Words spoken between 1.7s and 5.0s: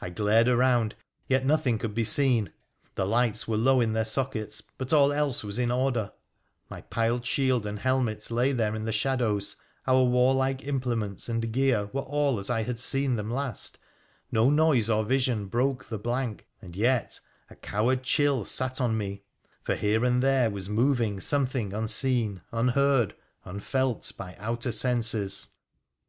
could be seen: the lights pere low in their sockets, but